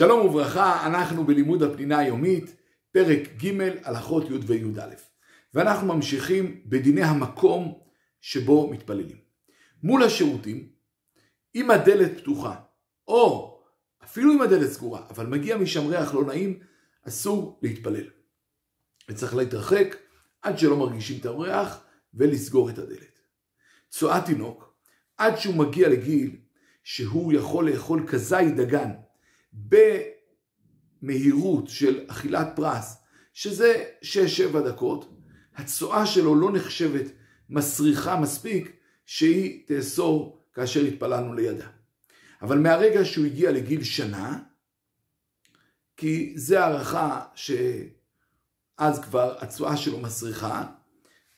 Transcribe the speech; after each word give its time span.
שלום 0.00 0.26
וברכה, 0.26 0.86
אנחנו 0.86 1.24
בלימוד 1.24 1.62
הפנינה 1.62 1.98
היומית, 1.98 2.56
פרק 2.92 3.18
ג' 3.44 3.60
הלכות 3.84 4.30
י' 4.30 4.34
וי"א. 4.46 4.94
ואנחנו 5.54 5.94
ממשיכים 5.94 6.62
בדיני 6.66 7.02
המקום 7.02 7.78
שבו 8.20 8.70
מתפללים. 8.70 9.16
מול 9.82 10.02
השירותים, 10.02 10.68
אם 11.54 11.70
הדלת 11.70 12.18
פתוחה, 12.18 12.60
או 13.08 13.58
אפילו 14.04 14.32
אם 14.32 14.42
הדלת 14.42 14.70
סגורה, 14.70 15.06
אבל 15.10 15.26
מגיע 15.26 15.56
משם 15.56 15.86
ריח 15.86 16.14
לא 16.14 16.24
נעים, 16.24 16.58
אסור 17.08 17.60
להתפלל. 17.62 18.06
וצריך 19.08 19.34
להתרחק 19.34 19.96
עד 20.42 20.58
שלא 20.58 20.76
מרגישים 20.76 21.20
את 21.20 21.26
הריח 21.26 21.84
ולסגור 22.14 22.70
את 22.70 22.78
הדלת. 22.78 23.18
צואת 23.90 24.24
תינוק, 24.24 24.74
עד 25.16 25.36
שהוא 25.36 25.54
מגיע 25.54 25.88
לגיל 25.88 26.36
שהוא 26.84 27.32
יכול 27.32 27.70
לאכול 27.70 28.06
כזית 28.06 28.56
דגן 28.56 28.90
במהירות 31.02 31.68
של 31.68 32.04
אכילת 32.06 32.48
פרס, 32.56 32.96
שזה 33.32 33.84
6-7 34.02 34.06
דקות, 34.58 35.16
הצואה 35.56 36.06
שלו 36.06 36.34
לא 36.34 36.52
נחשבת 36.52 37.06
מסריחה 37.50 38.20
מספיק 38.20 38.76
שהיא 39.06 39.66
תאסור 39.66 40.44
כאשר 40.54 40.80
התפללנו 40.80 41.34
לידה. 41.34 41.66
אבל 42.42 42.58
מהרגע 42.58 43.04
שהוא 43.04 43.26
הגיע 43.26 43.50
לגיל 43.50 43.84
שנה, 43.84 44.38
כי 45.96 46.32
זה 46.36 46.64
הערכה 46.64 47.24
שאז 47.34 49.00
כבר 49.02 49.36
הצואה 49.38 49.76
שלו 49.76 50.00
מסריחה, 50.00 50.66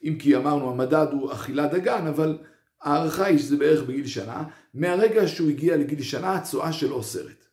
אם 0.05 0.17
כי 0.19 0.37
אמרנו 0.37 0.71
המדד 0.71 1.07
הוא 1.13 1.33
אכילת 1.33 1.71
דגן, 1.71 2.07
אבל 2.07 2.39
ההערכה 2.83 3.25
היא 3.25 3.39
שזה 3.39 3.57
בערך 3.57 3.83
בגיל 3.83 4.07
שנה, 4.07 4.45
מהרגע 4.75 5.29
שהוא 5.29 5.51
הגיע 5.51 5.77
לגיל 5.77 6.03
שנה 6.03 6.35
הצואה 6.35 6.73
שלו 6.73 6.97
אוסרת. 6.97 7.47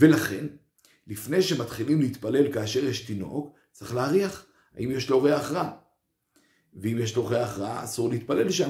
ולכן, 0.00 0.46
לפני 1.06 1.42
שמתחילים 1.42 2.00
להתפלל 2.00 2.52
כאשר 2.52 2.84
יש 2.84 3.00
תינוק, 3.00 3.54
צריך 3.72 3.94
להריח 3.94 4.46
האם 4.74 4.90
יש 4.90 5.10
לו 5.10 5.22
ריח 5.22 5.50
רע. 5.50 5.70
ואם 6.74 6.96
יש 7.00 7.16
לו 7.16 7.26
ריח 7.26 7.58
רע, 7.58 7.84
אסור 7.84 8.08
להתפלל 8.08 8.50
שם. 8.50 8.68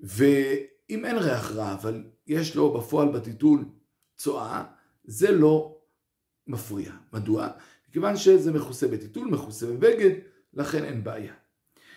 ואם 0.00 1.04
אין 1.04 1.16
ריח 1.18 1.50
רע, 1.50 1.72
אבל 1.72 2.04
יש 2.26 2.56
לו 2.56 2.78
בפועל 2.78 3.08
בטיטול 3.08 3.64
צואה, 4.16 4.64
זה 5.04 5.30
לא 5.30 5.78
מפריע. 6.46 6.92
מדוע? 7.12 7.48
מכיוון 7.88 8.16
שזה 8.16 8.52
מכוסה 8.52 8.88
בטיטול, 8.88 9.28
מכוסה 9.28 9.66
בבגד, 9.66 10.10
לכן 10.54 10.84
אין 10.84 11.04
בעיה. 11.04 11.34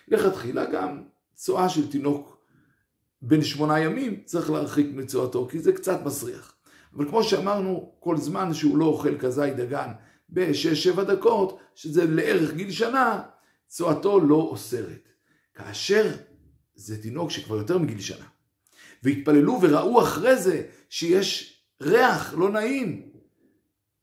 לכתחילה 0.08 0.66
גם 0.66 1.04
צואה 1.34 1.70
של 1.70 1.92
תינוק 1.92 2.46
בן 3.22 3.42
שמונה 3.44 3.80
ימים 3.80 4.24
צריך 4.26 4.50
להרחיק 4.50 4.88
מצואתו, 4.94 5.48
כי 5.52 5.60
זה 5.60 5.74
קצת 5.74 6.00
מסריח. 6.06 6.56
אבל 6.96 7.10
כמו 7.10 7.24
שאמרנו, 7.24 7.94
כל 8.00 8.18
זמן 8.18 8.54
שהוא 8.54 8.78
לא 8.78 8.86
אוכל 8.86 9.18
כזית 9.18 9.56
דגן 9.56 9.92
בשש-שבע 10.30 11.04
דקות, 11.04 11.60
שזה 11.76 12.06
לערך 12.06 12.54
גיל 12.54 12.72
שנה, 12.72 13.22
צואתו 13.68 14.20
לא 14.20 14.36
אוסרת. 14.36 15.10
כאשר 15.54 16.12
זה 16.76 17.02
תינוק 17.02 17.32
שכבר 17.32 17.56
יותר 17.58 17.78
מגיל 17.78 18.00
שנה, 18.00 18.26
והתפללו 19.04 19.60
וראו 19.62 20.02
אחרי 20.02 20.38
זה 20.38 20.68
שיש 20.90 21.60
ריח 21.82 22.34
לא 22.34 22.52
נעים, 22.52 23.10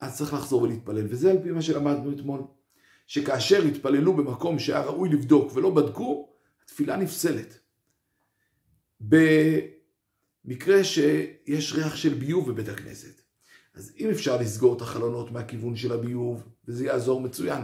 אז 0.01 0.19
צריך 0.19 0.35
לחזור 0.35 0.63
ולהתפלל. 0.63 1.07
וזה 1.09 1.31
על 1.31 1.39
פי 1.43 1.51
מה 1.51 1.63
שלמדנו 1.63 2.13
אתמול, 2.13 2.41
שכאשר 3.07 3.63
התפללו 3.63 4.17
במקום 4.17 4.59
שהיה 4.59 4.81
ראוי 4.81 5.09
לבדוק 5.09 5.53
ולא 5.55 5.71
בדקו, 5.71 6.29
התפילה 6.65 6.97
נפסלת. 6.97 7.59
במקרה 10.45 10.85
שיש 10.85 11.73
ריח 11.73 11.97
של 11.97 12.15
ביוב 12.15 12.51
בבית 12.51 12.69
הכנסת. 12.69 13.21
אז 13.75 13.93
אם 13.99 14.11
אפשר 14.11 14.37
לסגור 14.41 14.77
את 14.77 14.81
החלונות 14.81 15.33
מהכיוון 15.33 15.77
של 15.77 15.93
הביוב, 15.93 16.49
וזה 16.69 16.85
יעזור 16.85 17.21
מצוין. 17.21 17.63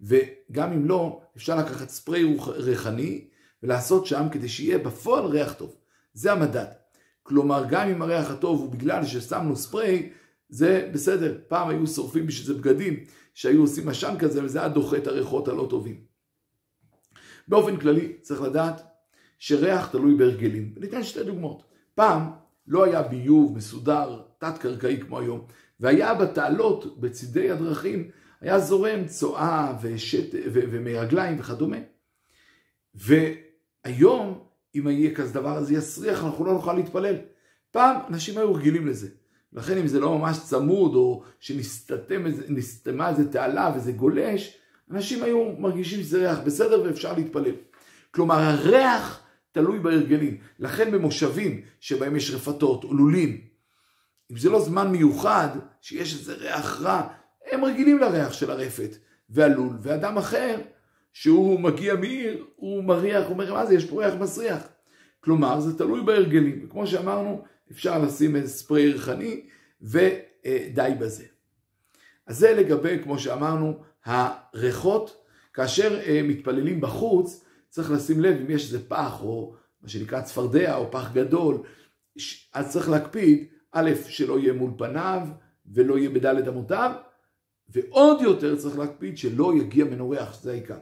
וגם 0.00 0.72
אם 0.72 0.86
לא, 0.86 1.22
אפשר 1.36 1.56
לקחת 1.56 1.88
ספרי 1.88 2.36
ריחני 2.46 3.28
ולעשות 3.62 4.06
שם 4.06 4.26
כדי 4.32 4.48
שיהיה 4.48 4.78
בפועל 4.78 5.24
ריח 5.24 5.52
טוב. 5.52 5.76
זה 6.14 6.32
המדד. 6.32 6.66
כלומר, 7.22 7.64
גם 7.68 7.88
אם 7.88 8.02
הריח 8.02 8.30
הטוב 8.30 8.60
הוא 8.60 8.70
בגלל 8.70 9.06
ששמנו 9.06 9.56
ספרי, 9.56 10.10
זה 10.48 10.90
בסדר. 10.92 11.38
פעם 11.48 11.68
היו 11.68 11.86
שורפים 11.86 12.26
בשביל 12.26 12.46
זה 12.46 12.54
בגדים, 12.54 13.04
שהיו 13.34 13.60
עושים 13.60 13.88
עשן 13.88 14.14
כזה, 14.18 14.44
וזה 14.44 14.60
היה 14.60 14.68
דוחה 14.68 14.96
את 14.96 15.06
הריחות 15.06 15.48
הלא 15.48 15.66
טובים. 15.70 16.04
באופן 17.48 17.76
כללי, 17.76 18.12
צריך 18.22 18.42
לדעת 18.42 18.82
שריח 19.38 19.86
תלוי 19.86 20.14
בהרגלים. 20.14 20.74
ניתן 20.76 21.02
שתי 21.02 21.24
דוגמאות. 21.24 21.71
פעם 21.94 22.30
לא 22.66 22.84
היה 22.84 23.02
ביוב 23.02 23.56
מסודר, 23.56 24.20
תת-קרקעי 24.38 25.00
כמו 25.00 25.18
היום, 25.18 25.46
והיה 25.80 26.14
בתעלות, 26.14 27.00
בצידי 27.00 27.50
הדרכים, 27.50 28.10
היה 28.40 28.58
זורם 28.58 29.06
צואה 29.06 29.78
ושת, 29.82 30.34
ו, 30.34 30.60
ומרגליים 30.70 31.40
וכדומה. 31.40 31.76
והיום, 32.94 34.44
אם 34.74 34.88
יהיה 34.88 35.14
כזה 35.14 35.34
דבר, 35.34 35.58
אז 35.58 35.72
יסריח, 35.72 36.24
אנחנו 36.24 36.44
לא 36.44 36.52
נוכל 36.52 36.72
להתפלל. 36.72 37.16
פעם 37.70 37.96
אנשים 38.08 38.38
היו 38.38 38.54
רגילים 38.54 38.86
לזה. 38.86 39.08
לכן 39.52 39.78
אם 39.78 39.86
זה 39.86 40.00
לא 40.00 40.18
ממש 40.18 40.38
צמוד, 40.38 40.94
או 40.94 41.22
שנסתמה 41.40 43.08
איזה 43.08 43.32
תעלה 43.32 43.72
וזה 43.76 43.92
גולש, 43.92 44.56
אנשים 44.90 45.22
היו 45.22 45.52
מרגישים 45.58 46.00
שזה 46.00 46.18
ריח 46.18 46.38
בסדר 46.38 46.82
ואפשר 46.82 47.12
להתפלל. 47.16 47.54
כלומר, 48.10 48.34
הריח 48.34 49.22
תלוי 49.52 49.78
בהרגלים. 49.78 50.36
לכן 50.58 50.90
במושבים 50.90 51.60
שבהם 51.80 52.16
יש 52.16 52.30
רפתות 52.30 52.84
או 52.84 52.94
לולים, 52.94 53.40
אם 54.32 54.36
זה 54.36 54.50
לא 54.50 54.60
זמן 54.60 54.90
מיוחד, 54.90 55.48
שיש 55.80 56.14
איזה 56.14 56.34
ריח 56.34 56.80
רע, 56.80 57.08
הם 57.50 57.64
רגילים 57.64 57.98
לריח 57.98 58.32
של 58.32 58.50
הרפת 58.50 58.96
והלול, 59.30 59.78
ואדם 59.82 60.18
אחר, 60.18 60.60
שהוא 61.12 61.60
מגיע 61.60 61.94
מעיר, 61.94 62.44
הוא 62.56 62.84
מריח, 62.84 63.24
הוא 63.24 63.32
אומר, 63.32 63.54
מה 63.54 63.66
זה, 63.66 63.74
יש 63.74 63.84
פה 63.84 64.04
ריח 64.04 64.14
מסריח. 64.14 64.62
כלומר, 65.20 65.60
זה 65.60 65.78
תלוי 65.78 66.02
בהרגלים. 66.02 66.64
וכמו 66.64 66.86
שאמרנו, 66.86 67.44
אפשר 67.72 67.98
לשים 67.98 68.36
איזה 68.36 68.48
ספרי 68.48 68.92
ריחני, 68.92 69.40
ודי 69.82 70.92
בזה. 70.98 71.24
אז 72.26 72.38
זה 72.38 72.52
לגבי, 72.52 72.98
כמו 73.02 73.18
שאמרנו, 73.18 73.82
הריחות. 74.04 75.22
כאשר 75.54 76.00
אה, 76.00 76.20
מתפללים 76.24 76.80
בחוץ, 76.80 77.44
צריך 77.72 77.90
לשים 77.90 78.20
לב 78.20 78.36
אם 78.40 78.50
יש 78.50 78.64
איזה 78.64 78.88
פח, 78.88 79.22
או 79.22 79.54
מה 79.82 79.88
שנקרא 79.88 80.20
צפרדע, 80.20 80.76
או 80.76 80.90
פח 80.90 81.12
גדול, 81.12 81.62
אז 82.52 82.72
צריך 82.72 82.88
להקפיד, 82.88 83.46
א', 83.72 83.90
שלא 84.08 84.38
יהיה 84.38 84.52
מול 84.52 84.70
פניו, 84.78 85.28
ולא 85.72 85.98
יהיה 85.98 86.10
בדלת 86.10 86.48
אמותיו, 86.48 86.92
ועוד 87.68 88.20
יותר 88.20 88.56
צריך 88.56 88.78
להקפיד 88.78 89.18
שלא 89.18 89.52
יגיע 89.56 89.84
ממנו 89.84 90.10
ריח, 90.10 90.32
שזה 90.32 90.50
העיקר. 90.50 90.78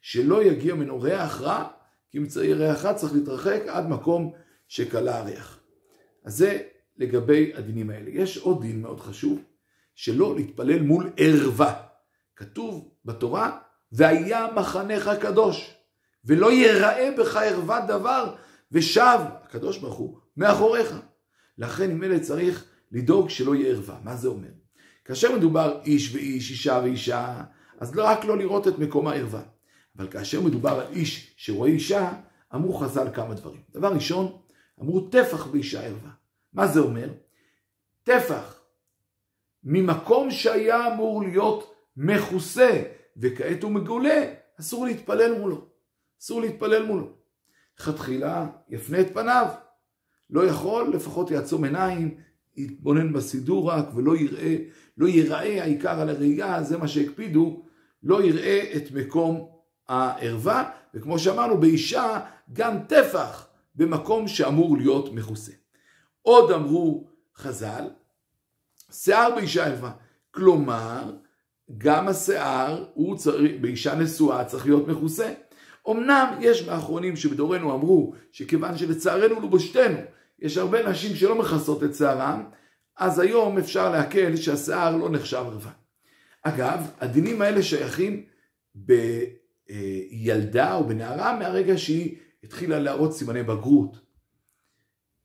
שלא 0.00 0.44
יגיע 0.44 0.74
ממנו 0.74 1.00
ריח 1.00 1.40
רע, 1.40 1.68
כי 2.10 2.26
צריך 2.26 2.58
ריח 2.58 2.84
רע 2.84 2.94
צריך 2.94 3.12
להתרחק 3.12 3.62
עד 3.66 3.88
מקום 3.88 4.32
שכלה 4.68 5.18
הריח. 5.18 5.60
אז 6.24 6.36
זה 6.36 6.62
לגבי 6.96 7.52
הדינים 7.54 7.90
האלה. 7.90 8.10
יש 8.10 8.38
עוד 8.38 8.60
דין 8.62 8.82
מאוד 8.82 9.00
חשוב, 9.00 9.42
שלא 9.94 10.36
להתפלל 10.36 10.82
מול 10.82 11.10
ערווה. 11.16 11.82
כתוב 12.36 12.94
בתורה, 13.04 13.58
והיה 13.92 14.46
מחנך 14.56 15.10
קדוש, 15.20 15.79
ולא 16.24 16.52
יראה 16.52 17.10
בך 17.18 17.36
ערוות 17.36 17.82
דבר, 17.88 18.34
ושב, 18.72 19.18
הקדוש 19.42 19.78
ברוך 19.78 19.94
הוא, 19.94 20.18
מאחוריך. 20.36 20.94
לכן 21.58 22.02
אלה 22.02 22.20
צריך 22.20 22.64
לדאוג 22.92 23.30
שלא 23.30 23.54
יהיה 23.54 23.68
ערווה. 23.68 23.98
מה 24.04 24.16
זה 24.16 24.28
אומר? 24.28 24.48
כאשר 25.04 25.36
מדובר 25.36 25.80
איש 25.84 26.14
ואיש, 26.14 26.50
אישה 26.50 26.80
ואישה, 26.82 27.42
אז 27.78 27.94
לא 27.94 28.04
רק 28.04 28.24
לא 28.24 28.38
לראות 28.38 28.68
את 28.68 28.78
מקום 28.78 29.06
הערווה. 29.06 29.42
אבל 29.96 30.08
כאשר 30.08 30.40
מדובר 30.40 30.70
על 30.70 30.86
איש 30.92 31.34
שרואה 31.36 31.70
אישה, 31.70 32.12
אמרו 32.54 32.74
חז"ל 32.74 33.08
כמה 33.14 33.34
דברים. 33.34 33.60
דבר 33.70 33.92
ראשון, 33.92 34.38
אמרו 34.80 35.00
טפח 35.00 35.46
באישה 35.46 35.86
ערווה. 35.86 36.10
מה 36.52 36.66
זה 36.66 36.80
אומר? 36.80 37.08
טפח 38.02 38.60
ממקום 39.64 40.30
שהיה 40.30 40.94
אמור 40.94 41.22
להיות 41.22 41.74
מכוסה 41.96 42.82
וכעת 43.16 43.62
הוא 43.62 43.70
מגולה, 43.70 44.34
אסור 44.60 44.84
להתפלל 44.84 45.38
מולו. 45.38 45.69
אסור 46.20 46.40
להתפלל 46.40 46.86
מולו. 46.86 47.12
לכתחילה 47.80 48.46
יפנה 48.68 49.00
את 49.00 49.14
פניו. 49.14 49.46
לא 50.30 50.46
יכול, 50.46 50.94
לפחות 50.94 51.30
יעצום 51.30 51.64
עיניים, 51.64 52.14
יתבונן 52.56 53.12
בסידור 53.12 53.70
רק 53.70 53.84
ולא 53.94 54.16
יראה, 54.16 54.56
לא 54.98 55.08
יראה 55.08 55.62
העיקר 55.62 56.00
על 56.00 56.08
הראייה, 56.08 56.62
זה 56.62 56.78
מה 56.78 56.88
שהקפידו, 56.88 57.62
לא 58.02 58.24
יראה 58.24 58.72
את 58.76 58.92
מקום 58.92 59.48
הערווה, 59.88 60.70
וכמו 60.94 61.18
שאמרנו, 61.18 61.60
באישה 61.60 62.20
גם 62.52 62.78
טפח 62.88 63.46
במקום 63.74 64.28
שאמור 64.28 64.76
להיות 64.76 65.12
מכוסה. 65.12 65.52
עוד 66.22 66.50
אמרו 66.50 67.08
חז"ל, 67.36 67.84
שיער 68.92 69.34
באישה 69.34 69.66
ערווה. 69.66 69.92
כלומר, 70.30 71.16
גם 71.78 72.08
השיער, 72.08 72.86
הוא 72.94 73.16
צריך, 73.16 73.52
באישה 73.60 73.94
נשואה 73.94 74.44
צריך 74.44 74.66
להיות 74.66 74.88
מכוסה. 74.88 75.32
אמנם 75.88 76.38
יש 76.40 76.68
מאחרונים 76.68 77.16
שבדורנו 77.16 77.74
אמרו 77.74 78.14
שכיוון 78.32 78.78
שלצערנו 78.78 79.36
ולבושתנו 79.36 79.98
יש 80.38 80.56
הרבה 80.56 80.90
נשים 80.90 81.16
שלא 81.16 81.34
מכסות 81.34 81.84
את 81.84 81.94
שערם, 81.94 82.44
אז 82.96 83.18
היום 83.18 83.58
אפשר 83.58 83.92
להקל 83.92 84.36
שהשיער 84.36 84.96
לא 84.96 85.10
נחשב 85.10 85.36
ערווה. 85.36 85.70
אגב, 86.42 86.90
הדינים 87.00 87.42
האלה 87.42 87.62
שייכים 87.62 88.24
בילדה 88.74 90.74
או 90.74 90.84
בנערה 90.84 91.38
מהרגע 91.38 91.78
שהיא 91.78 92.16
התחילה 92.44 92.78
להראות 92.78 93.12
סימני 93.12 93.42
בגרות. 93.42 94.10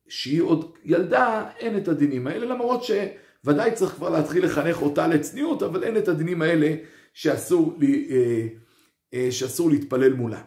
שהיא 0.08 0.42
עוד 0.42 0.72
ילדה, 0.84 1.50
אין 1.58 1.76
את 1.76 1.88
הדינים 1.88 2.26
האלה, 2.26 2.46
למרות 2.46 2.84
שוודאי 2.84 3.72
צריך 3.72 3.92
כבר 3.92 4.08
להתחיל 4.08 4.44
לחנך 4.44 4.82
אותה 4.82 5.06
לצניעות, 5.06 5.62
אבל 5.62 5.84
אין 5.84 5.96
את 5.96 6.08
הדינים 6.08 6.42
האלה 6.42 6.74
שאסור, 7.14 7.78
אה, 7.82 7.88
אה, 7.88 8.46
שאסור 9.30 9.70
להתפלל 9.70 10.12
מולה. 10.12 10.42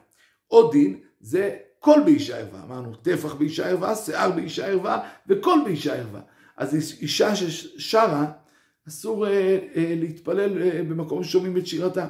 עוד 0.48 0.72
דין 0.72 1.00
זה 1.20 1.58
קול 1.80 2.02
באישה 2.06 2.38
ערווה, 2.38 2.64
אמרנו 2.64 2.96
טפח 2.96 3.34
באישה 3.34 3.70
ערווה, 3.70 3.96
שיער 3.96 4.32
באישה 4.32 4.68
ערווה 4.68 5.10
וקול 5.28 5.62
באישה 5.66 5.96
ערווה. 5.96 6.22
אז 6.58 6.76
אישה 7.02 7.36
ששרה, 7.36 8.26
אסור 8.88 9.28
אה, 9.28 9.60
אה, 9.76 9.94
להתפלל 10.00 10.62
אה, 10.62 10.84
במקום 10.84 11.24
ששומעים 11.24 11.58
את 11.58 11.68
שירתה. 11.68 12.08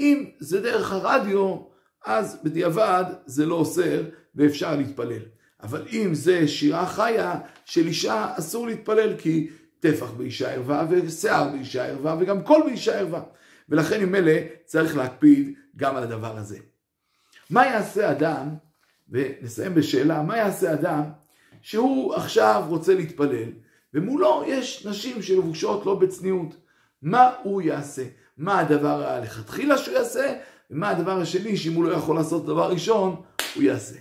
אם 0.00 0.24
זה 0.38 0.60
דרך 0.60 0.92
הרדיו, 0.92 1.56
אז 2.04 2.38
בדיעבד 2.44 3.04
זה 3.26 3.46
לא 3.46 3.54
אוסר 3.54 4.02
ואפשר 4.34 4.76
להתפלל. 4.76 5.22
אבל 5.62 5.86
אם 5.92 6.14
זה 6.14 6.48
שירה 6.48 6.86
חיה 6.86 7.40
של 7.64 7.86
אישה, 7.86 8.32
אסור 8.38 8.66
להתפלל 8.66 9.16
כי 9.18 9.50
טפח 9.80 10.10
באישה 10.10 10.52
ערווה 10.52 10.86
ושיער 10.90 11.48
באישה 11.48 11.86
ערווה 11.86 12.16
וגם 12.20 12.42
קול 12.42 12.62
באישה 12.66 12.98
ערווה. 12.98 13.22
ולכן 13.68 14.02
עם 14.02 14.14
אלה 14.14 14.40
צריך 14.64 14.96
להקפיד 14.96 15.54
גם 15.76 15.96
על 15.96 16.02
הדבר 16.02 16.36
הזה. 16.36 16.58
מה 17.50 17.66
יעשה 17.66 18.10
אדם, 18.10 18.48
ונסיים 19.08 19.74
בשאלה, 19.74 20.22
מה 20.22 20.36
יעשה 20.36 20.72
אדם 20.72 21.02
שהוא 21.62 22.14
עכשיו 22.14 22.64
רוצה 22.68 22.94
להתפלל, 22.94 23.48
ומולו 23.94 24.44
יש 24.46 24.86
נשים 24.86 25.22
שלבושות 25.22 25.86
לא 25.86 25.94
בצניעות. 25.94 26.56
מה 27.02 27.30
הוא 27.42 27.62
יעשה? 27.62 28.04
מה 28.38 28.58
הדבר 28.58 29.06
הלכתחילה 29.06 29.78
שהוא 29.78 29.94
יעשה, 29.94 30.34
ומה 30.70 30.90
הדבר 30.90 31.20
השני 31.20 31.56
שאם 31.56 31.72
הוא 31.72 31.84
לא 31.84 31.92
יכול 31.92 32.16
לעשות 32.16 32.46
דבר 32.46 32.70
ראשון, 32.70 33.22
הוא 33.54 33.62
יעשה. 33.62 33.98